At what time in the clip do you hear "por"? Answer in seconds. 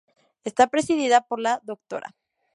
1.27-1.39